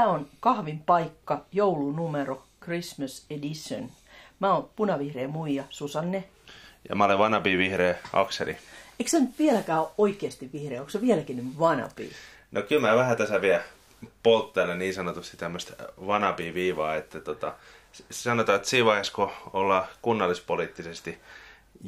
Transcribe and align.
Tämä 0.00 0.12
on 0.12 0.28
kahvin 0.40 0.78
paikka, 0.78 1.44
joulunumero, 1.52 2.42
Christmas 2.64 3.26
Edition. 3.30 3.90
Mä 4.38 4.54
oon 4.54 4.70
punavihreä 4.76 5.28
muija 5.28 5.64
Susanne. 5.70 6.24
Ja 6.88 6.94
mä 6.96 7.04
olen 7.04 7.18
vanabi 7.18 7.58
vihreä 7.58 7.94
Akseli. 8.12 8.56
Eikö 8.98 9.10
se 9.10 9.20
nyt 9.20 9.38
vieläkään 9.38 9.80
ole 9.80 9.88
oikeasti 9.98 10.50
vihreä? 10.52 10.80
Onko 10.80 10.90
se 10.90 11.00
vieläkin 11.00 11.58
vanabi? 11.58 12.10
No 12.52 12.62
kyllä 12.62 12.88
mä 12.88 12.96
vähän 12.96 13.16
tässä 13.16 13.40
vielä 13.40 13.62
polttailen 14.22 14.78
niin 14.78 14.94
sanotusti 14.94 15.36
tämmöistä 15.36 15.72
vanabi 16.06 16.54
viivaa, 16.54 16.94
että 16.94 17.20
tota, 17.20 17.54
sanotaan, 18.10 18.56
että 18.56 18.68
siinä 18.68 18.86
vaiheessa 18.86 19.12
kun 19.12 19.30
ollaan 19.52 19.84
kunnallispoliittisesti 20.02 21.18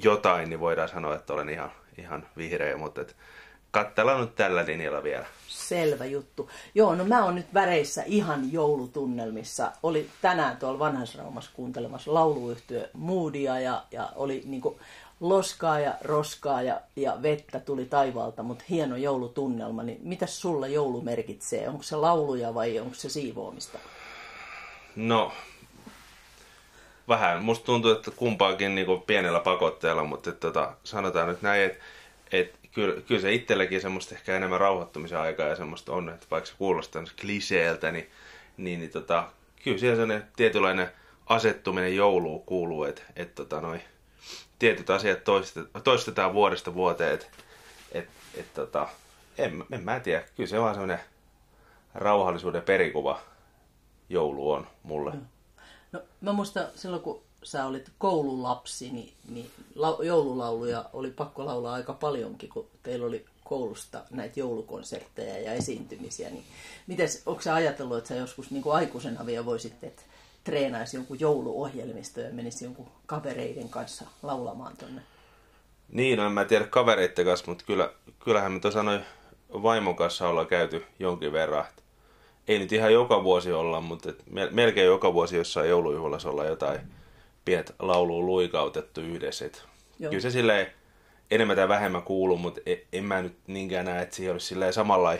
jotain, 0.02 0.50
niin 0.50 0.60
voidaan 0.60 0.88
sanoa, 0.88 1.14
että 1.14 1.32
olen 1.32 1.48
ihan, 1.48 1.72
ihan 1.98 2.26
vihreä, 2.36 2.76
mutta 2.76 3.00
et 3.00 3.16
nyt 4.20 4.34
tällä 4.34 4.66
linjalla 4.66 5.02
vielä. 5.02 5.26
Selvä 5.68 6.04
juttu. 6.04 6.50
Joo, 6.74 6.94
no 6.94 7.04
mä 7.04 7.24
oon 7.24 7.34
nyt 7.34 7.54
väreissä 7.54 8.02
ihan 8.06 8.52
joulutunnelmissa. 8.52 9.72
Oli 9.82 10.10
tänään 10.22 10.56
tuolla 10.56 10.78
Vanhasraumassa 10.78 11.50
kuuntelemassa 11.54 12.14
lauluyhtiö 12.14 12.88
Moodia 12.92 13.60
ja, 13.60 13.82
ja 13.90 14.08
oli 14.16 14.42
niinku 14.44 14.78
loskaa 15.20 15.80
ja 15.80 15.94
roskaa 16.00 16.62
ja, 16.62 16.80
ja 16.96 17.18
vettä 17.22 17.60
tuli 17.60 17.84
taivaalta, 17.84 18.42
mutta 18.42 18.64
hieno 18.70 18.96
joulutunnelma. 18.96 19.82
Niin 19.82 20.00
mitä 20.02 20.26
sulla 20.26 20.66
joulu 20.66 21.00
merkitsee? 21.00 21.68
Onko 21.68 21.82
se 21.82 21.96
lauluja 21.96 22.54
vai 22.54 22.78
onko 22.78 22.94
se 22.94 23.08
siivoamista? 23.08 23.78
No, 24.96 25.32
vähän. 27.08 27.44
Musta 27.44 27.64
tuntuu, 27.64 27.90
että 27.90 28.10
kumpaakin 28.10 28.74
niin 28.74 29.02
pienellä 29.06 29.40
pakotteella, 29.40 30.04
mutta 30.04 30.30
että, 30.30 30.40
tota, 30.40 30.72
sanotaan 30.84 31.28
nyt 31.28 31.42
näin, 31.42 31.62
että, 31.62 31.84
että 32.32 32.58
kyllä, 32.72 33.00
kyllä 33.00 33.20
se 33.20 33.32
itselläkin 33.32 33.80
semmoista 33.80 34.14
ehkä 34.14 34.36
enemmän 34.36 34.60
rauhoittumisen 34.60 35.18
aikaa 35.18 35.48
ja 35.48 35.56
semmoista 35.56 35.92
on, 35.92 36.08
että 36.08 36.26
vaikka 36.30 36.50
se 36.50 36.54
kuulostaa 36.58 37.02
kliseeltä, 37.20 37.92
niin, 37.92 38.10
niin, 38.56 38.78
niin 38.78 38.90
tota, 38.90 39.30
kyllä 39.64 39.78
siellä 39.78 39.96
sellainen 39.96 40.28
tietynlainen 40.36 40.88
asettuminen 41.26 41.96
jouluun 41.96 42.42
kuuluu, 42.42 42.84
että, 42.84 43.02
että 43.16 43.44
tota, 43.44 43.62
tietyt 44.58 44.90
asiat 44.90 45.24
toistetaan, 45.24 45.82
toistetaan 45.82 46.34
vuodesta 46.34 46.74
vuoteen, 46.74 47.14
että 47.14 47.26
et, 47.92 48.08
et, 48.34 48.54
tota, 48.54 48.88
en, 49.38 49.64
en 49.70 49.84
mä 49.84 50.00
tiedä, 50.00 50.24
kyllä 50.36 50.48
se 50.48 50.58
on 50.58 50.64
vaan 50.64 50.74
semmoinen 50.74 51.00
rauhallisuuden 51.94 52.62
perikuva 52.62 53.20
joulu 54.08 54.52
on 54.52 54.66
mulle. 54.82 55.12
No, 55.92 56.00
mä 56.20 56.32
muistan 56.32 56.66
silloin, 56.74 57.02
kun 57.02 57.22
sä 57.42 57.66
olit 57.66 57.90
koululapsi, 57.98 58.90
niin, 58.90 59.12
niin 59.28 59.50
la, 59.74 59.98
joululauluja 60.02 60.84
oli 60.92 61.10
pakko 61.10 61.46
laulaa 61.46 61.74
aika 61.74 61.92
paljonkin, 61.92 62.48
kun 62.48 62.66
teillä 62.82 63.06
oli 63.06 63.24
koulusta 63.44 64.04
näitä 64.10 64.40
joulukonsertteja 64.40 65.38
ja 65.38 65.52
esiintymisiä. 65.52 66.30
Niin 66.30 66.44
mites, 66.86 67.22
onko 67.26 67.42
sä 67.42 67.54
ajatellut, 67.54 67.98
että 67.98 68.08
sä 68.08 68.14
joskus 68.14 68.50
niin 68.50 68.62
kuin 68.62 68.74
aikuisena 68.74 69.26
vielä 69.26 69.44
voisit, 69.44 69.84
että 69.84 70.02
treenaisi 70.44 70.96
jonkun 70.96 71.20
jouluohjelmisto 71.20 72.20
ja 72.20 72.32
menisi 72.32 72.64
jonkun 72.64 72.88
kavereiden 73.06 73.68
kanssa 73.68 74.04
laulamaan 74.22 74.76
tonne? 74.76 75.02
Niin, 75.88 76.18
no 76.18 76.26
en 76.26 76.32
mä 76.32 76.44
tiedä 76.44 76.66
kavereiden 76.66 77.24
kanssa, 77.24 77.46
mutta 77.50 77.64
kyllä, 77.64 77.92
kyllähän 78.24 78.52
me 78.52 78.60
tuossa 78.60 78.82
noin 78.82 79.00
vaimon 79.52 79.96
kanssa 79.96 80.28
ollaan 80.28 80.46
käyty 80.46 80.84
jonkin 80.98 81.32
verran. 81.32 81.64
Ei 82.48 82.58
nyt 82.58 82.72
ihan 82.72 82.92
joka 82.92 83.24
vuosi 83.24 83.52
olla, 83.52 83.80
mutta 83.80 84.12
melkein 84.50 84.86
joka 84.86 85.14
vuosi 85.14 85.36
jossain 85.36 85.68
joulujuhlassa 85.68 86.30
olla 86.30 86.44
jotain 86.44 86.80
pienet 87.44 87.74
lauluun 87.78 88.26
luikautettu 88.26 89.00
yhdessä. 89.00 89.44
Et 89.44 89.64
kyllä 89.98 90.20
se 90.20 90.30
silleen 90.30 90.66
enemmän 91.30 91.56
tai 91.56 91.68
vähemmän 91.68 92.02
kuuluu, 92.02 92.36
mutta 92.36 92.60
en, 92.66 92.78
en 92.92 93.04
mä 93.04 93.22
nyt 93.22 93.36
niinkään 93.46 93.84
näe, 93.84 94.02
että 94.02 94.16
siihen 94.16 94.32
olisi 94.32 94.46
silleen 94.46 94.72
samalla 94.72 95.14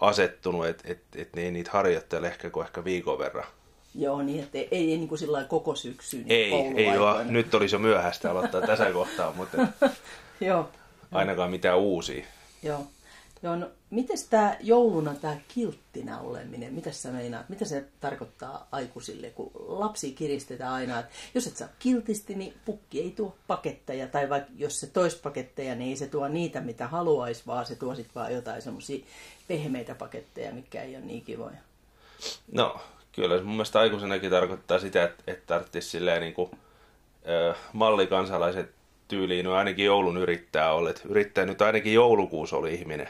asettunut, 0.00 0.66
että 0.66 0.84
et, 0.86 1.02
et 1.16 1.36
ne 1.36 1.42
ei 1.42 1.50
niitä 1.50 1.70
harjoittele 1.70 2.26
ehkä 2.26 2.50
kuin 2.50 2.66
ehkä 2.66 2.84
viikon 2.84 3.18
verran. 3.18 3.44
Joo, 3.94 4.22
niin 4.22 4.42
että 4.42 4.58
ei, 4.58 4.68
ei 4.70 4.86
niin 4.86 5.08
kuin 5.08 5.18
sillä 5.18 5.44
koko 5.44 5.74
syksyn 5.74 6.24
Ei, 6.28 6.52
ei 6.76 6.98
ole. 6.98 7.24
Nyt 7.24 7.54
olisi 7.54 7.74
jo 7.74 7.78
myöhäistä 7.78 8.30
aloittaa 8.30 8.60
tässä 8.60 8.92
kohtaa, 8.92 9.32
mutta 9.32 9.56
Joo. 10.40 10.68
ainakaan 11.12 11.50
mitään 11.50 11.78
uusia. 11.78 12.24
Joo. 12.62 12.86
Joo, 13.42 13.56
no 13.56 13.70
miten 13.90 14.16
tämä 14.30 14.56
jouluna 14.60 15.14
tämä 15.14 15.36
kilttinä 15.48 16.20
oleminen, 16.20 16.74
mitä 16.74 16.92
sä 16.92 17.10
meinaat, 17.10 17.48
mitä 17.48 17.64
se 17.64 17.84
tarkoittaa 18.00 18.68
aikuisille, 18.72 19.30
kun 19.30 19.50
lapsi 19.54 20.12
kiristetään 20.12 20.72
aina, 20.72 20.98
että 20.98 21.12
jos 21.34 21.46
et 21.46 21.56
saa 21.56 21.68
kiltisti, 21.78 22.34
niin 22.34 22.54
pukki 22.64 23.00
ei 23.00 23.10
tuo 23.10 23.36
paketteja, 23.46 24.06
tai 24.06 24.28
vaikka 24.28 24.50
jos 24.56 24.80
se 24.80 24.86
tois 24.86 25.14
paketteja, 25.14 25.74
niin 25.74 25.90
ei 25.90 25.96
se 25.96 26.06
tuo 26.06 26.28
niitä, 26.28 26.60
mitä 26.60 26.86
haluaisi, 26.86 27.42
vaan 27.46 27.66
se 27.66 27.74
tuo 27.74 27.94
sitten 27.94 28.14
vaan 28.14 28.34
jotain 28.34 28.62
semmoisia 28.62 29.04
pehmeitä 29.48 29.94
paketteja, 29.94 30.52
mikä 30.52 30.82
ei 30.82 30.96
ole 30.96 31.04
niin 31.04 31.24
kivoja. 31.24 31.58
No, 32.52 32.80
kyllä. 33.12 33.38
Se 33.38 33.44
mun 33.44 33.54
mielestä 33.54 33.80
aikuisenakin 33.80 34.30
tarkoittaa 34.30 34.78
sitä, 34.78 35.04
että, 35.04 35.22
että 35.26 35.46
tarvitsisi 35.46 35.90
silleen 35.90 36.20
niin 36.20 36.34
kuin, 36.34 36.50
ö, 37.28 37.54
mallikansalaiset 37.72 38.70
tyyliin, 39.08 39.44
no 39.44 39.54
ainakin 39.54 39.84
joulun 39.84 40.16
yrittää 40.16 40.72
olla, 40.72 40.90
että 40.90 41.02
yrittää 41.08 41.46
nyt 41.46 41.62
ainakin 41.62 41.94
joulukuussa 41.94 42.56
oli 42.56 42.74
ihminen 42.74 43.08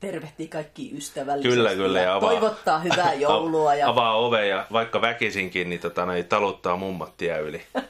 tervehtii 0.00 0.48
kaikki 0.48 0.96
ystävällisesti. 0.96 1.56
Kyllä, 1.56 1.74
kyllä. 1.74 2.00
Ja, 2.00 2.14
avaa, 2.14 2.30
toivottaa 2.30 2.78
hyvää 2.78 3.14
joulua. 3.28 3.74
Ja... 3.74 3.88
Avaa 3.88 4.16
ove 4.16 4.46
ja 4.46 4.66
vaikka 4.72 5.00
väkisinkin, 5.00 5.70
niin 5.70 5.80
tota, 5.80 6.06
ne 6.06 6.22
taluttaa 6.22 6.76
mummat 6.76 7.16
tie 7.16 7.40
yli. 7.40 7.62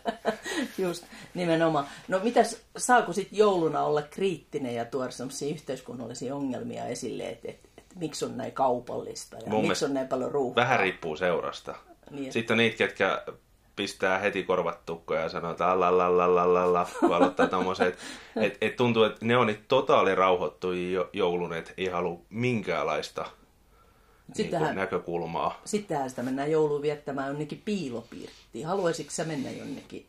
Just, 0.79 1.05
nimenomaan. 1.35 1.87
No 2.09 2.21
mitäs, 2.23 2.63
saako 2.77 3.13
sitten 3.13 3.39
jouluna 3.39 3.83
olla 3.83 4.03
kriittinen 4.03 4.75
ja 4.75 4.85
tuoda 4.85 5.11
sellaisia 5.11 5.55
yhteiskunnallisia 5.55 6.35
ongelmia 6.35 6.85
esille, 6.85 7.29
että 7.29 7.49
et, 7.49 7.59
et, 7.79 7.85
miksi 7.97 8.25
on 8.25 8.37
näin 8.37 8.53
kaupallista 8.53 9.37
ja 9.37 9.47
Mun 9.47 9.69
miksi 9.69 9.85
on 9.85 9.95
näin 9.95 10.09
paljon 10.09 10.33
ruuhkaa? 10.33 10.65
Vähän 10.65 10.81
riippuu 10.81 11.17
seurasta. 11.17 11.75
Niin, 12.11 12.23
että... 12.23 12.33
Sitten 12.33 12.55
on 12.55 12.59
niitä, 12.59 12.77
ketkä 12.77 13.23
pistää 13.77 14.19
heti 14.19 14.43
korvat 14.43 14.87
tukkoja 14.87 15.21
ja 15.21 15.29
sanoo, 15.29 15.51
että 15.51 15.81
la 15.81 15.99
la 15.99 16.17
la 16.17 16.35
la 16.35 16.55
la 16.55 16.73
la, 16.73 16.89
kun 17.01 17.15
aloittaa 17.15 17.47
tommoset. 17.47 17.87
Et, 17.87 17.99
et, 18.37 18.59
et 18.61 18.77
tuntuu, 18.77 19.03
että 19.03 19.25
ne 19.25 19.37
on 19.37 19.47
niitä 19.47 19.63
totaali 19.69 20.15
rauhoittujia 20.15 21.05
joulun, 21.13 21.53
että 21.53 21.73
ei 21.77 21.87
halua 21.87 22.21
minkäänlaista 22.31 23.27
Sittenhän, 24.33 24.69
niin 24.69 24.77
näkökulmaa. 24.77 25.61
Sittenhän 25.65 26.11
sitä 26.11 26.23
mennään 26.23 26.51
jouluun 26.51 26.83
viettämään 26.83 27.29
jonnekin 27.29 27.63
piilopirttiin. 27.65 28.67
Haluaisitko 28.67 29.13
sä 29.13 29.25
mennä 29.25 29.51
jonnekin 29.51 30.07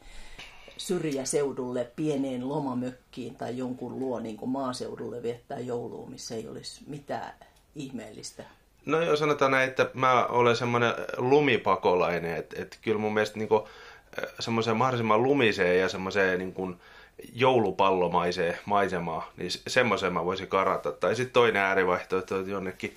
syrjäseudulle, 0.78 1.92
pieneen 1.96 2.50
lomamökkiin 2.50 3.36
tai 3.36 3.58
jonkun 3.58 4.00
luo 4.00 4.20
niin 4.20 4.38
kuin 4.38 4.50
maaseudulle 4.50 5.24
viettää 5.24 5.60
joulua, 5.60 6.10
missä 6.10 6.36
ei 6.36 6.48
olisi 6.48 6.82
mitään 6.88 7.34
ihmeellistä? 7.76 8.44
No 8.86 9.02
joo, 9.02 9.16
sanotaan 9.16 9.52
näin, 9.52 9.70
että 9.70 9.90
mä 9.94 10.26
olen 10.26 10.56
semmoinen 10.56 10.94
lumipakolainen, 11.18 12.38
että, 12.38 12.62
että 12.62 12.78
kyllä 12.82 13.00
mun 13.00 13.14
mielestä 13.14 13.40
niin 13.40 13.50
semmoiseen 14.40 14.78
mahdollisimman 14.78 15.24
lumiseen 15.24 15.80
ja 15.80 15.90
semmoiseen 15.90 16.40
niin 16.40 16.80
joulupallomaiseen 17.34 18.58
maisemaan, 18.66 19.24
niin 19.38 19.52
semmoiseen 19.68 20.14
mä 20.14 20.26
voisin 20.26 20.48
karata. 20.48 20.92
Tai 20.92 21.16
sitten 21.16 21.34
toinen 21.34 21.62
äärivaihtoehto, 21.62 22.40
että 22.40 22.52
jonnekin 22.52 22.96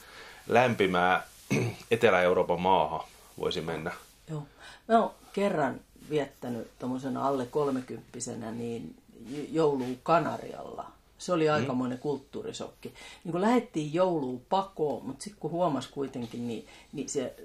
lämpimää 0.48 1.22
Etelä-Euroopan 1.90 2.60
maahan 2.60 3.00
voisi 3.38 3.60
mennä. 3.60 3.92
Joo. 4.30 4.42
Mä 4.88 4.98
oon 4.98 5.10
kerran 5.32 5.80
viettänyt 6.10 6.70
tuommoisena 6.78 7.26
alle 7.26 7.46
kolmekymppisenä 7.46 8.50
niin 8.50 8.96
joulua 9.52 9.86
Kanarialla 10.02 10.95
se 11.18 11.32
oli 11.32 11.48
aikamoinen 11.48 11.98
mm. 11.98 12.02
kulttuurisokki. 12.02 12.94
Niin 13.24 13.32
kun 13.32 13.40
lähdettiin 13.40 13.94
jouluun 13.94 14.42
pakoon, 14.48 15.06
mutta 15.06 15.24
sitten 15.24 15.40
kun 15.40 15.50
huomasi 15.50 15.88
kuitenkin, 15.92 16.48
niin, 16.48 16.66
niin 16.92 17.08
se, 17.08 17.36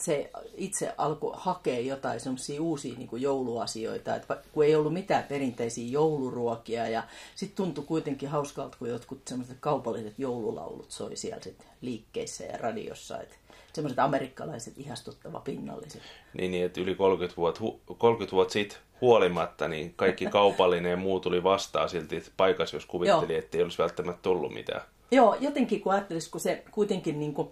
se 0.00 0.30
itse 0.54 0.94
alkoi 0.98 1.34
hakea 1.36 1.80
jotain 1.80 2.20
semmoisia 2.20 2.62
uusia 2.62 2.98
niin 2.98 3.08
kuin 3.08 3.22
jouluasioita, 3.22 4.16
että 4.16 4.42
kun 4.52 4.64
ei 4.64 4.74
ollut 4.74 4.92
mitään 4.92 5.24
perinteisiä 5.24 5.90
jouluruokia 5.90 6.88
ja 6.88 7.02
sitten 7.34 7.56
tuntui 7.56 7.84
kuitenkin 7.84 8.28
hauskalta, 8.28 8.76
kun 8.78 8.88
jotkut 8.88 9.20
semmoiset 9.28 9.56
kaupalliset 9.60 10.18
joululaulut 10.18 10.90
soi 10.90 11.16
siellä 11.16 11.42
sit 11.42 11.66
liikkeissä 11.80 12.44
ja 12.44 12.58
radiossa, 12.58 13.20
että 13.20 13.36
semmoiset 13.72 13.98
amerikkalaiset 13.98 14.78
ihastuttava 14.78 15.40
pinnalliset. 15.40 16.02
Niin, 16.38 16.50
niin 16.50 16.64
että 16.64 16.80
yli 16.80 16.94
30 16.94 17.36
vuotta, 17.36 17.60
30 17.98 18.32
vuotta 18.32 18.52
sitten 18.52 18.78
huolimatta, 19.00 19.68
niin 19.68 19.94
kaikki 19.96 20.26
kaupallinen 20.40 20.90
ja 20.90 20.96
muu 20.96 21.20
tuli 21.20 21.42
vastaan 21.42 21.88
silti 21.88 22.16
että 22.16 22.30
paikassa, 22.36 22.76
jos 22.76 22.86
kuvitteli, 22.86 23.34
että 23.34 23.58
ei 23.58 23.62
olisi 23.64 23.78
välttämättä 23.78 24.22
tullut 24.22 24.54
mitään. 24.54 24.82
Joo, 25.10 25.36
jotenkin 25.40 25.80
kun 25.80 25.92
ajattelisi, 25.92 26.30
kun 26.30 26.40
se 26.40 26.64
kuitenkin 26.70 27.18
niin 27.18 27.34
kuin 27.34 27.48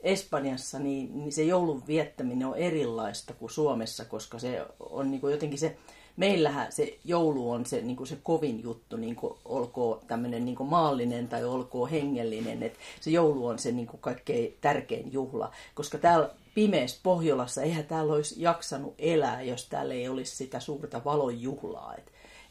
Espanjassa, 0.00 0.78
niin, 0.78 1.18
niin 1.18 1.32
se 1.32 1.42
joulun 1.42 1.82
viettäminen 1.86 2.48
on 2.48 2.56
erilaista 2.56 3.34
kuin 3.34 3.50
Suomessa, 3.50 4.04
koska 4.04 4.38
se 4.38 4.66
on 4.80 5.10
niin 5.10 5.20
kuin 5.20 5.32
jotenkin 5.32 5.58
se, 5.58 5.76
meillähän 6.16 6.72
se 6.72 6.98
joulu 7.04 7.50
on 7.50 7.66
se, 7.66 7.80
niin 7.80 7.96
kuin 7.96 8.06
se 8.06 8.18
kovin 8.22 8.62
juttu, 8.62 8.96
niin 8.96 9.16
kuin 9.16 9.34
olkoon 9.44 10.00
tämmöinen 10.06 10.44
niin 10.44 10.56
kuin 10.56 10.68
maallinen 10.68 11.28
tai 11.28 11.44
olkoon 11.44 11.90
hengellinen, 11.90 12.62
että 12.62 12.78
se 13.00 13.10
joulu 13.10 13.46
on 13.46 13.58
se 13.58 13.72
niin 13.72 13.86
kuin 13.86 14.00
kaikkein 14.00 14.56
tärkein 14.60 15.12
juhla, 15.12 15.52
koska 15.74 15.98
täällä 15.98 16.30
pimeässä 16.54 17.00
Pohjolassa, 17.02 17.62
eihän 17.62 17.84
täällä 17.84 18.12
olisi 18.12 18.42
jaksanut 18.42 18.94
elää, 18.98 19.42
jos 19.42 19.66
täällä 19.66 19.94
ei 19.94 20.08
olisi 20.08 20.36
sitä 20.36 20.60
suurta 20.60 21.04
valon 21.04 21.42
juhlaa. 21.42 21.94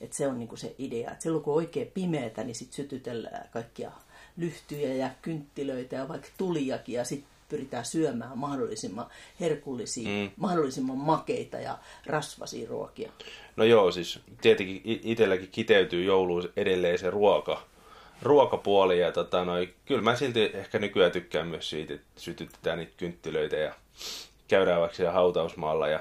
Et, 0.02 0.14
se 0.14 0.28
on 0.28 0.40
niinku 0.40 0.56
se 0.56 0.76
idea. 0.78 1.12
Et 1.12 1.22
silloin 1.22 1.44
kun 1.44 1.54
on 1.54 1.58
oikein 1.58 1.92
pimeätä, 1.94 2.44
niin 2.44 2.56
sitten 2.56 2.76
sytytellään 2.76 3.50
kaikkia 3.52 3.92
lyhtyjä 4.38 4.94
ja 4.94 5.10
kynttilöitä 5.22 5.96
ja 5.96 6.08
vaikka 6.08 6.28
tuliakin 6.38 6.96
ja 6.96 7.06
sitten 7.06 7.35
pyritään 7.50 7.86
syömään 7.86 8.38
mahdollisimman 8.38 9.06
herkullisia, 9.40 10.10
mm. 10.10 10.32
mahdollisimman 10.38 10.98
makeita 10.98 11.58
ja 11.58 11.78
rasvasia 12.06 12.70
ruokia. 12.70 13.12
No 13.56 13.64
joo, 13.64 13.92
siis 13.92 14.20
tietenkin 14.42 14.82
itselläkin 14.86 15.50
kiteytyy 15.52 16.04
jouluun 16.04 16.50
edelleen 16.56 17.00
se 17.00 17.10
ruoka, 17.10 17.62
ruokapuoli 18.22 19.00
ja 19.00 19.12
tota, 19.12 19.46
noi, 19.46 19.74
kyllä 19.86 20.02
mä 20.02 20.16
silti 20.16 20.44
ehkä 20.54 20.80
nykyään 20.80 21.12
tykkään 21.12 21.48
myös 21.48 21.70
siitä, 21.70 21.94
että 21.94 22.08
sytytetään 22.18 22.78
niitä 22.78 22.94
kynttilöitä 22.98 23.56
ja 23.56 23.74
käydään 24.48 24.80
vaikka 24.80 24.98
siellä 24.98 25.14
hautausmaalla 25.14 25.88
ja 25.88 26.00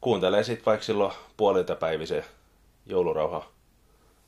kuuntelee 0.00 0.42
sitten 0.42 0.66
vaikka 0.66 0.86
silloin 0.86 1.12
puolilta 1.36 1.74
päivisen 1.74 2.24
joulurauha 2.86 3.50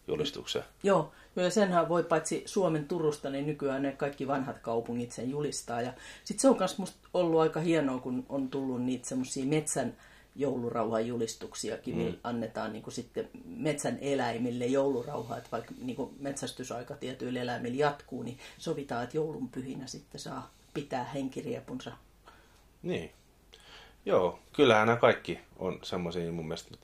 julistuksen. 0.08 0.62
Joo, 0.82 1.12
ja 1.36 1.50
senhän 1.50 1.88
voi 1.88 2.04
paitsi 2.04 2.42
Suomen 2.46 2.88
Turusta, 2.88 3.30
niin 3.30 3.46
nykyään 3.46 3.82
ne 3.82 3.92
kaikki 3.92 4.28
vanhat 4.28 4.58
kaupungit 4.58 5.12
sen 5.12 5.30
julistaa. 5.30 5.82
Ja 5.82 5.92
sitten 6.24 6.42
se 6.42 6.48
on 6.48 6.58
myös 6.58 6.78
musta 6.78 7.08
ollut 7.14 7.40
aika 7.40 7.60
hienoa, 7.60 7.98
kun 7.98 8.26
on 8.28 8.48
tullut 8.48 8.82
niitä 8.82 9.08
semmoisia 9.08 9.46
metsän 9.46 9.96
joulurauhan 10.36 11.06
julistuksiakin, 11.06 11.96
mm. 11.96 12.14
annetaan 12.24 12.72
niin 12.72 12.82
kuin 12.82 12.94
sitten 12.94 13.28
metsän 13.46 13.98
eläimille 14.00 14.66
joulurauhaa, 14.66 15.36
että 15.36 15.48
vaikka 15.52 15.74
niin 15.82 15.96
kuin 15.96 16.10
metsästysaika 16.18 16.94
tietyillä 16.94 17.40
eläimillä 17.40 17.76
jatkuu, 17.76 18.22
niin 18.22 18.38
sovitaan, 18.58 19.04
että 19.04 19.16
joulun 19.16 19.48
pyhinä 19.48 19.86
sitten 19.86 20.20
saa 20.20 20.50
pitää 20.74 21.04
henkiriepunsa. 21.04 21.92
Niin. 22.82 23.10
Joo, 24.06 24.38
kyllähän 24.52 24.86
nämä 24.86 24.98
kaikki 24.98 25.38
on 25.58 25.78
semmoisia 25.82 26.32
mun 26.32 26.46
mielestä. 26.46 26.76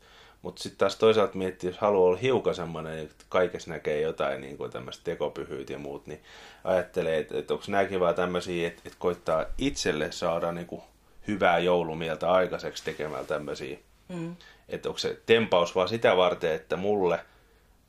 Mutta 0.49 0.63
sitten 0.63 0.79
taas 0.79 0.97
toisaalta 0.97 1.39
miettii, 1.39 1.71
jos 1.71 1.79
haluaa 1.79 2.07
olla 2.07 2.19
hiukan 2.19 2.55
semmoinen, 2.55 2.99
että 2.99 3.25
kaikessa 3.29 3.71
näkee 3.71 4.01
jotain 4.01 4.41
niin 4.41 4.57
kuin 4.57 4.71
tämmöistä 4.71 5.05
tekopyhyyt 5.05 5.71
ja 5.71 5.79
muut, 5.79 6.07
niin 6.07 6.21
ajattelee, 6.65 7.19
että, 7.19 7.39
että 7.39 7.55
onko 7.55 7.65
nämäkin 7.69 8.01
vaan 8.01 8.15
tämmöisiä, 8.15 8.69
että, 8.69 8.83
että 8.85 8.99
koittaa 8.99 9.45
itselle 9.59 10.13
saada 10.13 10.53
niin 10.53 10.67
kuin 10.67 10.83
hyvää 11.29 11.59
joulumieltä 11.59 12.33
aikaiseksi 12.33 12.85
tekemällä 12.85 13.25
tämmöisiä. 13.25 13.79
Mm. 14.09 14.37
Että 14.69 14.89
onko 14.89 14.99
se 14.99 15.21
tempaus 15.27 15.75
vaan 15.75 15.89
sitä 15.89 16.17
varten, 16.17 16.53
että 16.53 16.77
mulle 16.77 17.21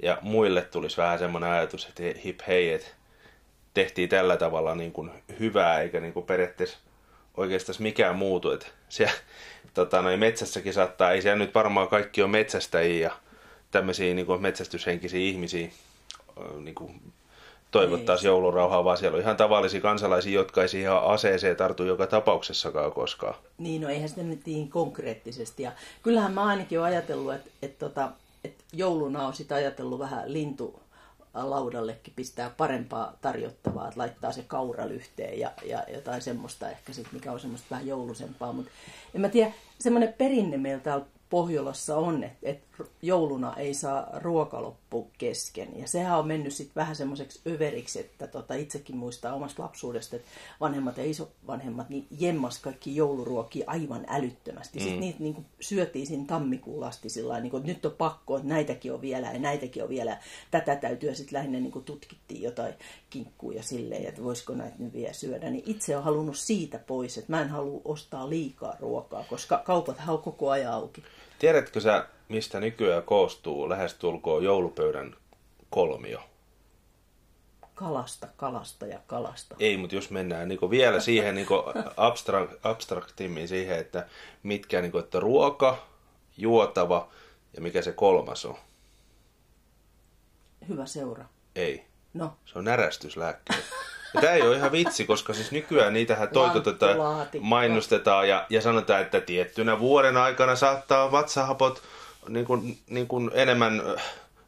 ja 0.03 0.17
muille 0.21 0.61
tulisi 0.61 0.97
vähän 0.97 1.19
semmoinen 1.19 1.49
ajatus, 1.49 1.85
että 1.85 2.19
hip 2.23 2.39
hei, 2.47 2.73
että 2.73 2.87
tehtiin 3.73 4.09
tällä 4.09 4.37
tavalla 4.37 4.75
niin 4.75 4.91
kuin 4.91 5.11
hyvää, 5.39 5.81
eikä 5.81 5.99
niin 5.99 6.13
kuin 6.13 6.25
periaatteessa 6.25 6.77
oikeastaan 7.37 7.75
mikään 7.79 8.15
muutu. 8.15 8.51
Että 8.51 8.65
siellä, 8.89 9.13
tota, 9.73 10.01
noin 10.01 10.19
metsässäkin 10.19 10.73
saattaa, 10.73 11.11
ei 11.11 11.21
siellä 11.21 11.39
nyt 11.39 11.55
varmaan 11.55 11.87
kaikki 11.87 12.21
ole 12.21 12.31
metsästäjiä 12.31 13.07
ja 13.07 13.11
tämmöisiä 13.71 14.13
niin 14.13 14.25
kuin 14.25 14.41
metsästyshenkisiä 14.41 15.19
ihmisiä 15.19 15.69
niin 16.59 16.75
kuin 16.75 17.01
toivottaisiin 17.71 18.25
niin. 18.25 18.29
joulurauhaa, 18.29 18.83
vaan 18.83 18.97
siellä 18.97 19.15
on 19.15 19.21
ihan 19.21 19.37
tavallisia 19.37 19.81
kansalaisia, 19.81 20.33
jotka 20.33 20.61
ei 20.61 20.69
siihen 20.69 20.91
aseeseen 20.91 21.55
tartu 21.55 21.83
joka 21.83 22.07
tapauksessakaan 22.07 22.91
koskaan. 22.91 23.35
Niin, 23.57 23.81
no 23.81 23.89
eihän 23.89 24.09
sitä 24.09 24.23
nyt 24.23 24.45
niin 24.45 24.69
konkreettisesti. 24.69 25.63
Ja 25.63 25.71
kyllähän 26.03 26.33
mä 26.33 26.43
ainakin 26.43 26.79
olen 26.79 26.91
ajatellut, 26.91 27.33
että, 27.33 27.49
että, 27.61 27.85
tota, 27.85 28.09
että 28.43 28.63
jouluna 28.73 29.27
on 29.27 29.33
sitä 29.33 29.55
ajatellut 29.55 29.99
vähän 29.99 30.33
lintu 30.33 30.79
laudallekin 31.33 32.13
pistää 32.15 32.49
parempaa 32.49 33.13
tarjottavaa, 33.21 33.87
että 33.87 33.99
laittaa 33.99 34.31
se 34.31 34.43
kauralyhteen 34.47 35.39
ja, 35.39 35.51
ja 35.65 35.83
jotain 35.93 36.21
semmoista 36.21 36.69
ehkä 36.69 36.93
sit, 36.93 37.07
mikä 37.11 37.31
on 37.31 37.39
semmoista 37.39 37.67
vähän 37.71 37.87
joulusempaa. 37.87 38.53
Mutta 38.53 38.71
en 39.15 39.21
mä 39.21 39.29
tiedä, 39.29 39.51
semmoinen 39.79 40.13
perinne 40.13 40.57
meiltä 40.57 41.01
Pohjolassa 41.29 41.97
on, 41.97 42.23
että, 42.23 42.37
että 42.41 42.83
jouluna 43.01 43.55
ei 43.55 43.73
saa 43.73 44.07
ruoka 44.13 44.73
loppu 44.93 45.11
kesken. 45.17 45.79
Ja 45.79 45.87
sehän 45.87 46.19
on 46.19 46.27
mennyt 46.27 46.53
sitten 46.53 46.75
vähän 46.75 46.95
semmoiseksi 46.95 47.41
överiksi, 47.47 47.99
että 47.99 48.27
tota, 48.27 48.53
itsekin 48.53 48.97
muistaa 48.97 49.33
omasta 49.33 49.63
lapsuudesta, 49.63 50.15
että 50.15 50.27
vanhemmat 50.59 50.97
ja 50.97 51.05
isovanhemmat 51.05 51.89
niin 51.89 52.07
jemmas 52.19 52.59
kaikki 52.59 52.95
jouluruokia 52.95 53.63
aivan 53.67 54.05
älyttömästi. 54.07 54.79
Mm. 54.79 54.83
Sitten 54.83 54.99
niitä 54.99 55.19
niin 55.19 55.33
kuin, 55.33 55.45
syötiin 55.59 56.07
siinä 56.07 56.25
tammikuulla 56.27 56.87
asti 56.87 57.09
sillä 57.09 57.39
niin 57.39 57.51
kuin, 57.51 57.61
että 57.61 57.73
nyt 57.73 57.85
on 57.85 57.95
pakko, 57.97 58.37
että 58.37 58.49
näitäkin 58.49 58.93
on 58.93 59.01
vielä 59.01 59.31
ja 59.31 59.39
näitäkin 59.39 59.83
on 59.83 59.89
vielä. 59.89 60.17
Tätä 60.51 60.75
täytyy 60.75 61.15
sitten 61.15 61.37
lähinnä 61.37 61.59
niin 61.59 61.71
kuin, 61.71 61.85
tutkittiin 61.85 62.41
jotain 62.41 62.73
kinkkuja 63.09 63.63
silleen, 63.63 64.05
että 64.05 64.23
voisiko 64.23 64.53
näitä 64.53 64.75
nyt 64.79 64.93
vielä 64.93 65.13
syödä. 65.13 65.49
Niin 65.49 65.63
itse 65.65 65.97
on 65.97 66.03
halunnut 66.03 66.37
siitä 66.37 66.79
pois, 66.79 67.17
että 67.17 67.31
mä 67.31 67.41
en 67.41 67.49
halua 67.49 67.81
ostaa 67.85 68.29
liikaa 68.29 68.75
ruokaa, 68.79 69.23
koska 69.29 69.57
kaupat 69.65 69.97
on 70.07 70.21
koko 70.21 70.49
ajan 70.49 70.73
auki. 70.73 71.03
Tiedätkö 71.39 71.79
sä, 71.79 72.07
mistä 72.29 72.59
nykyään 72.59 73.03
koostuu 73.03 73.69
lähestulkoon 73.69 74.43
joulupöydän 74.43 75.15
kolmio? 75.69 76.21
Kalasta, 77.75 78.27
kalasta 78.37 78.85
ja 78.85 78.99
kalasta. 79.07 79.55
Ei, 79.59 79.77
mutta 79.77 79.95
jos 79.95 80.09
mennään 80.09 80.47
niin 80.47 80.69
vielä 80.69 80.99
siihen 80.99 81.35
niin 81.35 81.47
abstrak, 81.97 82.49
abstraktimmin 82.63 83.47
siihen, 83.47 83.79
että 83.79 84.07
mitkä, 84.43 84.81
niin 84.81 84.91
kuin, 84.91 85.03
että 85.03 85.19
ruoka, 85.19 85.87
juotava 86.37 87.09
ja 87.55 87.61
mikä 87.61 87.81
se 87.81 87.91
kolmas 87.91 88.45
on. 88.45 88.57
Hyvä 90.69 90.85
seura. 90.85 91.25
Ei. 91.55 91.85
No. 92.13 92.37
Se 92.45 92.59
on 92.59 92.65
närästyslääkkeet. 92.65 93.65
Ja 94.13 94.21
tämä 94.21 94.33
ei 94.33 94.41
ole 94.41 94.55
ihan 94.55 94.71
vitsi, 94.71 95.05
koska 95.05 95.33
siis 95.33 95.51
nykyään 95.51 95.93
niitähän 95.93 96.29
toitotetaan, 96.29 96.95
mainostetaan 97.39 98.29
ja, 98.29 98.45
ja 98.49 98.61
sanotaan, 98.61 99.01
että 99.01 99.21
tiettynä 99.21 99.79
vuoden 99.79 100.17
aikana 100.17 100.55
saattaa 100.55 101.11
vatsahapot 101.11 101.81
niin 102.29 102.45
kuin, 102.45 102.77
niin 102.87 103.07
kuin 103.07 103.31
enemmän 103.33 103.81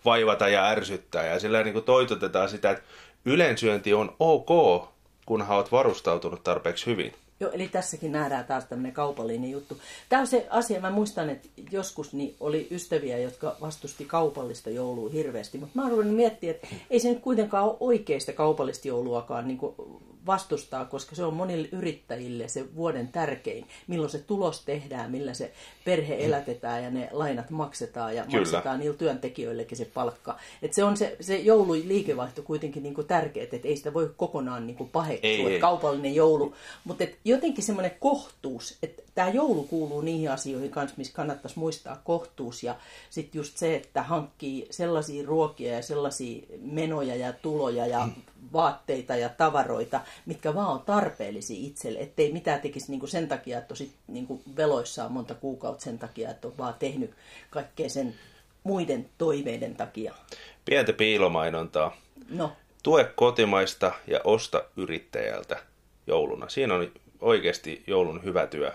vaivata 0.05 0.47
ja 0.47 0.65
ärsyttää. 0.65 1.25
Ja 1.25 1.39
sillä 1.39 1.63
niin 1.63 1.73
kuin 1.73 1.85
toitotetaan 1.85 2.49
sitä, 2.49 2.69
että 2.71 2.83
ylensyönti 3.25 3.93
on 3.93 4.15
ok, 4.19 4.49
kunhan 5.25 5.57
olet 5.57 5.71
varustautunut 5.71 6.43
tarpeeksi 6.43 6.85
hyvin. 6.85 7.13
Joo, 7.41 7.51
eli 7.51 7.67
tässäkin 7.67 8.11
nähdään 8.11 8.45
taas 8.45 8.65
tämmöinen 8.65 8.91
kaupallinen 8.91 9.51
juttu. 9.51 9.77
Tämä 10.09 10.19
on 10.19 10.27
se 10.27 10.47
asia, 10.49 10.81
mä 10.81 10.91
muistan, 10.91 11.29
että 11.29 11.47
joskus 11.71 12.13
niin 12.13 12.35
oli 12.39 12.67
ystäviä, 12.71 13.17
jotka 13.17 13.55
vastusti 13.61 14.05
kaupallista 14.05 14.69
joulua 14.69 15.09
hirveästi, 15.09 15.57
mutta 15.57 15.79
mä 15.79 15.87
oon 15.87 16.07
miettiä, 16.07 16.51
että 16.51 16.67
ei 16.89 16.99
se 16.99 17.09
nyt 17.09 17.19
kuitenkaan 17.19 17.65
ole 17.65 17.77
oikeista 17.79 18.33
kaupallista 18.33 18.87
jouluakaan 18.87 19.47
niin 19.47 19.57
kuin 19.57 19.75
vastustaa, 20.25 20.85
koska 20.85 21.15
se 21.15 21.23
on 21.23 21.33
monille 21.33 21.67
yrittäjille 21.71 22.47
se 22.47 22.75
vuoden 22.75 23.07
tärkein, 23.07 23.67
milloin 23.87 24.11
se 24.11 24.19
tulos 24.19 24.65
tehdään, 24.65 25.11
millä 25.11 25.33
se 25.33 25.51
perhe 25.85 26.25
elätetään 26.25 26.83
ja 26.83 26.91
ne 26.91 27.09
lainat 27.11 27.49
maksetaan 27.49 28.15
ja 28.15 28.23
Kyllä. 28.23 28.37
maksetaan 28.37 28.79
niille 28.79 28.97
työntekijöillekin 28.97 29.77
se 29.77 29.85
palkka. 29.93 30.37
Et 30.61 30.73
se 30.73 30.83
on 30.83 30.97
se, 30.97 31.17
se 31.19 31.37
joululiikevaihto 31.37 32.41
kuitenkin 32.41 32.83
niin 32.83 33.07
tärkeä, 33.07 33.43
että 33.43 33.67
ei 33.67 33.77
sitä 33.77 33.93
voi 33.93 34.13
kokonaan 34.17 34.67
niin 34.67 34.89
paheksua, 34.91 35.29
ei, 35.29 35.45
ei. 35.45 35.59
kaupallinen 35.59 36.15
joulu, 36.15 36.55
mutta 36.83 37.03
jotenkin 37.25 37.63
semmoinen 37.63 37.95
kohtuus, 37.99 38.77
että 38.83 39.03
tämä 39.15 39.29
joulu 39.29 39.63
kuuluu 39.63 40.01
niihin 40.01 40.31
asioihin 40.31 40.71
kanssa, 40.71 40.97
missä 40.97 41.13
kannattaisi 41.13 41.59
muistaa 41.59 42.01
kohtuus 42.03 42.63
ja 42.63 42.75
sitten 43.09 43.39
just 43.39 43.57
se, 43.57 43.75
että 43.75 44.03
hankkii 44.03 44.67
sellaisia 44.69 45.27
ruokia 45.27 45.73
ja 45.73 45.81
sellaisia 45.81 46.45
menoja 46.61 47.15
ja 47.15 47.33
tuloja 47.33 47.87
ja 47.87 48.07
vaatteita 48.53 49.15
ja 49.15 49.29
tavaroita, 49.29 50.01
mitkä 50.25 50.55
vaan 50.55 50.71
on 50.71 50.81
tarpeellisia 50.81 51.67
itselle, 51.67 51.99
ettei 51.99 52.33
mitään 52.33 52.61
tekisi 52.61 52.91
niinku 52.91 53.07
sen 53.07 53.27
takia, 53.27 53.57
että 53.57 53.73
on 53.73 53.77
sit 53.77 53.91
niinku 54.07 54.41
veloissaan 54.55 55.11
monta 55.11 55.35
kuukautta 55.35 55.83
sen 55.83 55.99
takia, 55.99 56.29
että 56.29 56.47
on 56.47 56.57
vaan 56.57 56.75
tehnyt 56.79 57.11
kaikkea 57.49 57.89
sen 57.89 58.15
muiden 58.63 59.09
toiveiden 59.17 59.75
takia. 59.75 60.13
Pientä 60.65 60.93
piilomainontaa. 60.93 61.97
No. 62.29 62.51
Tue 62.83 63.11
kotimaista 63.15 63.91
ja 64.07 64.21
osta 64.23 64.63
yrittäjältä 64.77 65.57
jouluna. 66.07 66.49
Siinä 66.49 66.75
on 66.75 66.91
oikeasti 67.21 67.83
joulun 67.87 68.23
hyvä 68.23 68.47
työ. 68.47 68.73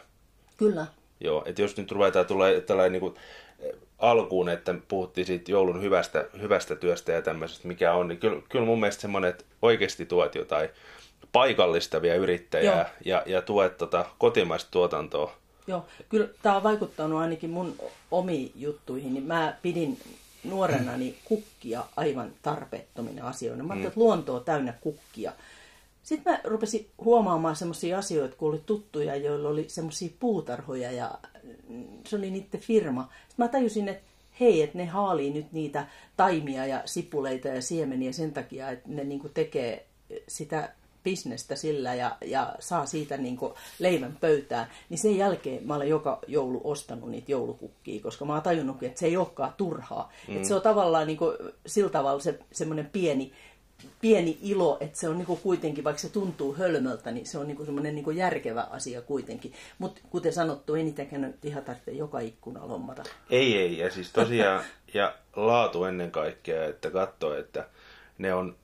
Kyllä. 0.56 0.86
Joo, 1.20 1.42
että 1.46 1.62
jos 1.62 1.76
nyt 1.76 1.92
ruvetaan 1.92 2.26
tulee 2.26 2.60
tällainen 2.60 2.92
niin 2.92 3.00
kuin 3.00 3.14
eh, 3.58 3.72
alkuun, 3.98 4.48
että 4.48 4.74
puhuttiin 4.88 5.26
siitä 5.26 5.50
joulun 5.50 5.82
hyvästä, 5.82 6.24
hyvästä 6.40 6.76
työstä 6.76 7.12
ja 7.12 7.22
tämmöisestä, 7.22 7.68
mikä 7.68 7.92
on, 7.94 8.08
niin 8.08 8.18
kyllä, 8.18 8.42
kyllä 8.48 8.64
mun 8.64 8.80
mielestä 8.80 9.00
semmoinen, 9.00 9.30
että 9.30 9.44
oikeasti 9.62 10.06
tuot 10.06 10.34
jotain 10.34 10.68
paikallistavia 11.32 12.14
yrittäjää 12.14 12.76
Joo. 12.76 12.86
ja, 13.04 13.22
ja 13.26 13.42
tuet 13.42 13.78
tota 13.78 14.06
kotimaista 14.18 14.70
tuotantoa. 14.70 15.32
Joo, 15.66 15.86
kyllä 16.08 16.28
tämä 16.42 16.56
on 16.56 16.62
vaikuttanut 16.62 17.20
ainakin 17.20 17.50
mun 17.50 17.76
omiin 18.10 18.52
juttuihin, 18.54 19.14
niin 19.14 19.24
mä 19.24 19.56
pidin 19.62 19.98
nuorenani 20.44 21.14
kukkia 21.24 21.84
aivan 21.96 22.32
tarpeettomina 22.42 23.28
asioina. 23.28 23.64
Mä 23.64 23.72
ajattelin, 23.72 23.84
mm. 23.84 23.88
että 23.88 24.00
luonto 24.00 24.34
on 24.34 24.44
täynnä 24.44 24.74
kukkia. 24.80 25.32
Sitten 26.06 26.32
mä 26.32 26.40
rupesin 26.44 26.90
huomaamaan 27.04 27.56
semmoisia 27.56 27.98
asioita, 27.98 28.36
kun 28.36 28.48
oli 28.48 28.62
tuttuja, 28.66 29.16
joilla 29.16 29.48
oli 29.48 29.64
semmoisia 29.68 30.10
puutarhoja 30.20 30.92
ja 30.92 31.18
se 32.04 32.16
oli 32.16 32.30
niiden 32.30 32.60
firma. 32.60 33.02
Sitten 33.28 33.44
mä 33.44 33.48
tajusin, 33.48 33.88
että 33.88 34.02
hei, 34.40 34.62
että 34.62 34.78
ne 34.78 34.84
haalii 34.86 35.30
nyt 35.30 35.52
niitä 35.52 35.86
taimia 36.16 36.66
ja 36.66 36.82
sipuleita 36.84 37.48
ja 37.48 37.62
siemeniä 37.62 38.12
sen 38.12 38.32
takia, 38.32 38.70
että 38.70 38.88
ne 38.88 39.04
niinku 39.04 39.28
tekee 39.28 39.86
sitä 40.28 40.72
bisnestä 41.04 41.56
sillä 41.56 41.94
ja, 41.94 42.16
ja 42.24 42.56
saa 42.58 42.86
siitä 42.86 43.16
niin 43.16 43.38
leivän 43.78 44.16
pöytään, 44.20 44.66
niin 44.88 44.98
sen 44.98 45.16
jälkeen 45.16 45.66
mä 45.66 45.74
olen 45.74 45.88
joka 45.88 46.18
joulu 46.26 46.60
ostanut 46.64 47.10
niitä 47.10 47.32
joulukukkia, 47.32 48.02
koska 48.02 48.24
mä 48.24 48.32
oon 48.32 48.42
tajunnut, 48.42 48.82
että 48.82 49.00
se 49.00 49.06
ei 49.06 49.16
olekaan 49.16 49.54
turhaa. 49.56 50.12
Mm. 50.28 50.36
Että 50.36 50.48
se 50.48 50.54
on 50.54 50.62
tavallaan 50.62 51.06
niin 51.06 51.16
kuin, 51.16 51.36
sillä 51.66 51.90
tavalla 51.90 52.20
se, 52.20 52.38
semmoinen 52.52 52.86
pieni 52.86 53.32
pieni 54.00 54.38
ilo, 54.42 54.76
että 54.80 54.98
se 54.98 55.08
on 55.08 55.18
niin 55.18 55.26
kuin 55.26 55.40
kuitenkin, 55.40 55.84
vaikka 55.84 56.02
se 56.02 56.08
tuntuu 56.08 56.54
hölmöltä, 56.54 57.10
niin 57.10 57.26
se 57.26 57.38
on 57.38 57.48
niin 57.48 57.64
semmoinen 57.64 57.94
niin 57.94 58.16
järkevä 58.16 58.66
asia 58.70 59.02
kuitenkin. 59.02 59.52
Mutta 59.78 60.00
kuten 60.10 60.32
sanottu, 60.32 60.74
ei 60.74 60.82
niitäkään 60.82 61.34
ihan 61.42 61.64
tarvitse 61.64 61.90
joka 61.90 62.20
ikkuna 62.20 62.68
lommata. 62.68 63.02
Ei, 63.30 63.58
ei. 63.58 63.78
Ja 63.78 63.90
siis 63.90 64.12
tosiaan, 64.12 64.64
ja 64.94 65.14
laatu 65.36 65.84
ennen 65.84 66.10
kaikkea, 66.10 66.64
että 66.64 66.90
katsoo, 66.90 67.34
että 67.34 67.68
ne 68.18 68.34
on 68.34 68.56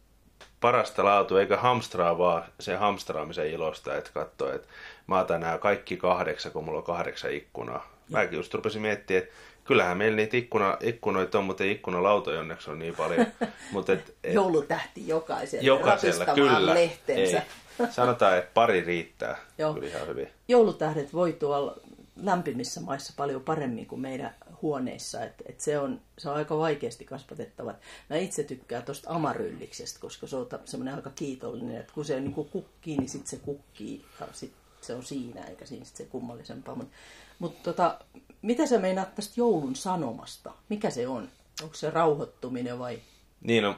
parasta 0.60 1.04
laatu, 1.04 1.36
eikä 1.36 1.56
hamstraa 1.56 2.18
vaan 2.18 2.44
se 2.60 2.76
hamstraamisen 2.76 3.50
ilosta, 3.50 3.96
että 3.96 4.10
katsoo, 4.14 4.52
että 4.52 4.68
mä 5.06 5.20
otan 5.20 5.40
nämä 5.40 5.58
kaikki 5.58 5.96
kahdeksan, 5.96 6.52
kun 6.52 6.64
mulla 6.64 6.78
on 6.78 6.84
kahdeksan 6.84 7.32
ikkunaa. 7.32 7.92
Mäkin 8.10 8.36
just 8.36 8.54
rupesin 8.54 8.82
miettimään, 8.82 9.22
että 9.22 9.34
kyllähän 9.64 9.98
meillä 9.98 10.16
niitä 10.16 10.36
ikkuna, 10.36 10.76
ikkunoita 10.80 11.38
on, 11.38 11.44
mutta 11.44 11.64
ei 11.64 11.70
ikkunalautoja 11.70 12.40
onneksi 12.40 12.70
on 12.70 12.78
niin 12.78 12.94
paljon. 12.94 13.26
Mut 13.72 13.90
et, 13.90 14.14
et, 14.24 14.34
Joulutähti 14.34 15.08
jokaiselle, 15.08 15.66
jokaisella, 15.66 16.24
kyllä. 16.34 16.74
lehtensä. 16.74 17.38
Ei. 17.38 17.86
Sanotaan, 17.90 18.38
että 18.38 18.50
pari 18.54 18.80
riittää 18.80 19.36
Joo. 19.58 19.74
kyllä 19.74 19.88
ihan 19.88 20.08
hyvin. 20.08 20.28
Joulutähdet 20.48 21.12
voi 21.12 21.32
tuolla 21.32 21.76
lämpimissä 22.22 22.80
maissa 22.80 23.12
paljon 23.16 23.40
paremmin 23.40 23.86
kuin 23.86 24.00
meidän 24.00 24.34
huoneissa. 24.62 25.24
Et, 25.24 25.34
et 25.46 25.60
se, 25.60 25.78
on, 25.78 26.00
se 26.18 26.28
on 26.28 26.36
aika 26.36 26.58
vaikeasti 26.58 27.04
kasvatettava. 27.04 27.74
Mä 28.10 28.16
itse 28.16 28.42
tykkään 28.42 28.82
tuosta 28.82 29.10
amarylliksestä, 29.10 30.00
koska 30.00 30.26
se 30.26 30.36
on 30.36 30.48
semmoinen 30.64 30.94
aika 30.94 31.10
kiitollinen, 31.16 31.76
että 31.76 31.92
kun 31.94 32.04
se 32.04 32.20
niin 32.20 32.34
kukkii, 32.34 32.96
niin 32.96 33.08
sitten 33.08 33.30
se 33.30 33.36
kukkii 33.36 34.04
ja 34.20 34.28
sit 34.32 34.52
se 34.80 34.94
on 34.94 35.02
siinä, 35.02 35.44
eikä 35.44 35.66
siinä 35.66 35.84
sit 35.84 35.96
se 35.96 36.04
kummallisempaa. 36.04 36.74
Mutta 36.74 36.96
mut 37.42 37.62
tota, 37.62 37.98
mitä 38.42 38.66
sä 38.66 38.78
meinaat 38.78 39.14
tästä 39.14 39.34
joulun 39.36 39.76
sanomasta? 39.76 40.52
Mikä 40.68 40.90
se 40.90 41.08
on? 41.08 41.28
Onko 41.62 41.74
se 41.74 41.90
rauhoittuminen 41.90 42.78
vai? 42.78 42.98
Niin, 43.40 43.62
no, 43.62 43.76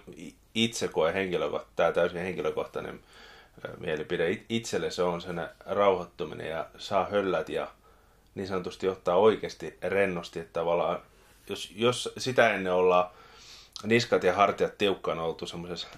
itse 0.54 0.88
koen 0.88 1.14
henkilökohtainen, 1.14 1.76
tämä 1.76 1.92
täysin 1.92 2.20
henkilökohtainen 2.20 3.00
mielipide. 3.78 4.44
Itselle 4.48 4.90
se 4.90 5.02
on 5.02 5.20
sen 5.20 5.48
rauhoittuminen 5.66 6.48
ja 6.48 6.66
saa 6.78 7.04
höllät 7.04 7.48
ja 7.48 7.68
niin 8.34 8.48
sanotusti 8.48 8.88
ottaa 8.88 9.16
oikeasti 9.16 9.78
rennosti, 9.82 10.40
että 10.40 10.52
tavallaan 10.52 11.02
jos, 11.48 11.72
jos 11.76 12.12
sitä 12.18 12.54
ennen 12.54 12.72
ollaan 12.72 13.10
niskat 13.84 14.24
ja 14.24 14.34
hartiat 14.34 14.78
tiukkaan 14.78 15.18
oltu 15.18 15.46
semmoisessa 15.46 15.88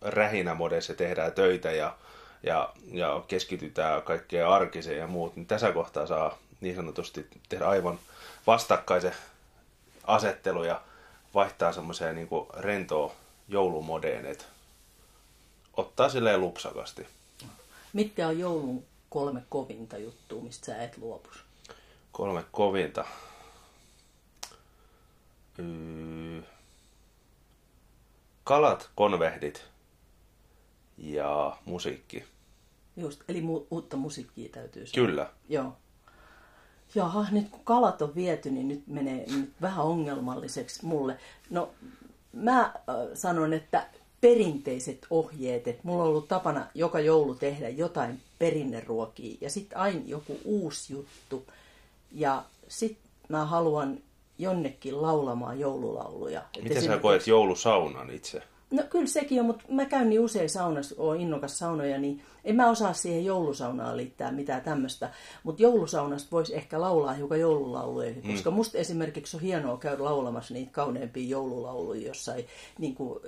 rähinämodeissa 0.00 0.94
tehdään 0.94 1.32
töitä 1.32 1.70
ja, 1.70 1.96
ja, 2.42 2.72
ja 2.92 3.22
keskitytään 3.28 4.02
kaikkeen 4.02 4.46
arkiseen 4.46 4.98
ja 4.98 5.06
muut, 5.06 5.36
niin 5.36 5.46
tässä 5.46 5.72
kohtaa 5.72 6.06
saa 6.06 6.38
niin 6.60 6.76
sanotusti 6.76 7.26
tehdä 7.48 7.68
aivan 7.68 7.98
vastakkaisen 8.46 9.14
asettelu 10.04 10.64
ja 10.64 10.82
vaihtaa 11.34 11.72
semmoiseen 11.72 12.14
niin 12.14 12.28
rentoon 12.56 13.12
joulumodeen, 13.48 14.26
että 14.26 14.44
ottaa 15.76 16.08
silleen 16.08 16.40
lupsakasti. 16.40 17.06
Mitkä 17.92 18.28
on 18.28 18.38
joulun 18.38 18.84
kolme 19.10 19.42
kovinta 19.48 19.98
juttua, 19.98 20.42
mistä 20.42 20.66
sä 20.66 20.82
et 20.82 20.98
luopus? 20.98 21.44
Kolme 22.12 22.44
kovinta. 22.52 23.04
Yy... 25.58 26.44
Kalat, 28.44 28.90
konvehdit 28.94 29.64
ja 30.98 31.56
musiikki. 31.64 32.24
Just, 32.96 33.20
eli 33.28 33.40
mu- 33.40 33.66
uutta 33.70 33.96
musiikkia 33.96 34.48
täytyy 34.48 34.86
saada. 34.86 35.06
Kyllä. 35.06 35.30
Joo. 35.48 35.76
Jaha, 36.94 37.26
nyt 37.30 37.48
kun 37.50 37.60
kalat 37.64 38.02
on 38.02 38.14
viety, 38.14 38.50
niin 38.50 38.68
nyt 38.68 38.82
menee 38.86 39.24
nyt 39.36 39.50
vähän 39.62 39.84
ongelmalliseksi 39.84 40.86
mulle. 40.86 41.18
No, 41.50 41.70
mä 42.32 42.60
äh, 42.60 42.72
sanon, 43.14 43.52
että 43.52 43.86
perinteiset 44.20 45.06
ohjeet, 45.10 45.68
että 45.68 45.82
mulla 45.84 46.02
on 46.02 46.08
ollut 46.08 46.28
tapana 46.28 46.66
joka 46.74 47.00
joulu 47.00 47.34
tehdä 47.34 47.68
jotain 47.68 48.20
perinneruokia 48.38 49.36
ja 49.40 49.50
sitten 49.50 49.78
aina 49.78 50.00
joku 50.06 50.38
uusi 50.44 50.92
juttu. 50.92 51.44
Ja 52.12 52.42
sitten 52.68 53.10
mä 53.28 53.44
haluan 53.44 53.98
jonnekin 54.38 55.02
laulamaan 55.02 55.60
joululauluja. 55.60 56.42
Miten 56.62 56.82
sä 56.82 56.98
koet 56.98 57.26
joulusaunan 57.26 58.10
itse? 58.10 58.42
No 58.70 58.82
kyllä 58.90 59.06
sekin 59.06 59.40
on, 59.40 59.46
mutta 59.46 59.64
mä 59.68 59.84
käyn 59.84 60.10
niin 60.10 60.20
usein 60.20 60.50
saunassa, 60.50 60.94
oon 60.98 61.20
innokas 61.20 61.58
saunoja, 61.58 61.98
niin 61.98 62.22
en 62.44 62.56
mä 62.56 62.70
osaa 62.70 62.92
siihen 62.92 63.24
joulusaunaan 63.24 63.96
liittää 63.96 64.32
mitään 64.32 64.62
tämmöistä. 64.62 65.10
Mutta 65.42 65.62
joulusaunasta 65.62 66.28
voisi 66.32 66.56
ehkä 66.56 66.80
laulaa 66.80 67.12
hiukan 67.12 67.40
joululauluja, 67.40 68.10
mm. 68.10 68.32
koska 68.32 68.50
musta 68.50 68.78
esimerkiksi 68.78 69.36
on 69.36 69.42
hienoa 69.42 69.78
käydä 69.78 70.04
laulamassa 70.04 70.54
niitä 70.54 70.72
kauneimpia 70.72 71.28
joululauluja 71.28 72.06
jossain 72.06 72.46
niin 72.78 72.94
kuin, 72.94 73.20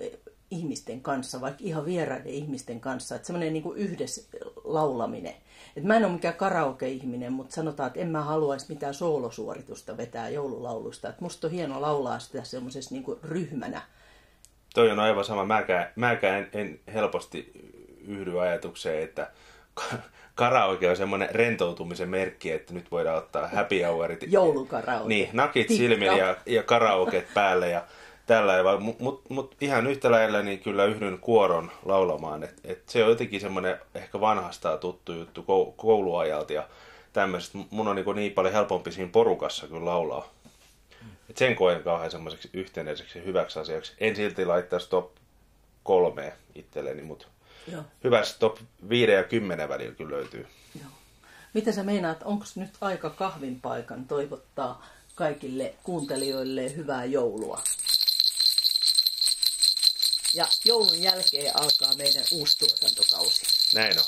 ihmisten 0.50 1.00
kanssa, 1.00 1.40
vaikka 1.40 1.64
ihan 1.64 1.85
vieraiden 1.85 2.32
ihmisten 2.32 2.80
kanssa. 2.80 3.14
Että 3.14 3.26
semmoinen 3.26 3.52
niin 3.52 3.76
yhdessä 3.76 4.23
laulaminen. 4.64 5.35
Et 5.76 5.85
mä 5.85 5.97
en 5.97 6.04
ole 6.04 6.12
mikään 6.12 6.35
karaoke-ihminen, 6.35 7.32
mutta 7.32 7.54
sanotaan, 7.54 7.87
että 7.87 8.00
en 8.00 8.09
mä 8.09 8.25
haluaisi 8.25 8.66
mitään 8.68 8.94
soolosuoritusta 8.94 9.97
vetää 9.97 10.28
joululaulusta. 10.28 11.09
Et 11.09 11.20
musta 11.20 11.47
on 11.47 11.52
hienoa 11.52 11.80
laulaa 11.80 12.18
sitä 12.18 12.44
semmoisessa 12.44 12.94
niin 12.94 13.04
ryhmänä 13.23 13.82
toi 14.74 14.90
on 14.90 15.00
aivan 15.00 15.24
sama. 15.24 15.44
Mäkään, 15.44 15.92
mäkään 15.96 16.38
en, 16.38 16.48
en 16.52 16.80
helposti 16.94 17.52
yhdy 18.06 18.40
ajatukseen, 18.40 19.02
että 19.02 19.30
karaoke 20.34 20.90
on 20.90 20.96
semmoinen 20.96 21.28
rentoutumisen 21.32 22.08
merkki, 22.08 22.52
että 22.52 22.74
nyt 22.74 22.90
voidaan 22.90 23.18
ottaa 23.18 23.48
happy 23.48 23.82
hourit. 23.82 24.24
Joulukaraoke. 24.28 25.08
Niin, 25.08 25.28
nakit 25.32 25.68
silmillä 25.68 26.18
ja, 26.18 26.36
ja 26.46 26.62
karaoket 26.62 27.34
päälle 27.34 27.68
ja 27.68 27.84
tällä. 28.26 28.78
Mutta 28.80 29.04
mut, 29.04 29.22
mut 29.28 29.56
ihan 29.60 29.86
yhtä 29.86 30.10
lailla 30.10 30.42
niin 30.42 30.58
kyllä 30.58 30.84
yhdyn 30.84 31.18
kuoron 31.18 31.70
laulamaan. 31.84 32.42
Et, 32.42 32.60
et 32.64 32.82
se 32.88 33.04
on 33.04 33.10
jotenkin 33.10 33.40
semmoinen 33.40 33.78
ehkä 33.94 34.20
vanhastaan 34.20 34.78
tuttu 34.78 35.12
juttu 35.12 35.44
kouluajalta 35.76 36.52
ja 36.52 36.66
tämmöisestä. 37.12 37.58
Mun 37.70 37.88
on 37.88 37.96
niin, 37.96 38.16
niin 38.16 38.32
paljon 38.32 38.54
helpompi 38.54 38.92
siinä 38.92 39.10
porukassa 39.12 39.66
kyllä 39.66 39.84
laulaa. 39.84 40.28
Et 41.30 41.37
sen 41.37 41.56
koen 41.56 41.82
kauhean 41.82 42.10
semmoiseksi 42.10 42.50
yhtenäiseksi 42.52 43.25
hyväksi 43.25 43.58
asiaksi. 43.58 43.92
En 43.99 44.16
silti 44.16 44.46
laittaisi 44.46 44.90
top 44.90 45.16
kolme 45.82 46.32
itselleni, 46.54 47.02
mutta 47.02 47.26
hyvässä 48.04 48.37
top 48.38 48.58
5 48.88 49.12
ja 49.12 49.25
10 49.25 49.68
välillä 49.68 49.94
kyllä 49.94 50.16
löytyy. 50.16 50.46
Joo. 50.80 50.90
Mitä 51.54 51.72
sä 51.72 51.82
meinaat, 51.82 52.22
onko 52.22 52.44
nyt 52.54 52.70
aika 52.80 53.10
kahvin 53.10 53.60
paikan 53.60 54.04
toivottaa 54.04 54.87
kaikille 55.14 55.75
kuuntelijoille 55.82 56.76
hyvää 56.76 57.04
joulua? 57.04 57.62
Ja 60.34 60.46
joulun 60.64 61.02
jälkeen 61.02 61.60
alkaa 61.60 61.96
meidän 61.96 62.25
uusi 62.32 62.58
tuotantokausi. 62.58 63.42
Näin 63.75 63.99
on. 63.99 64.04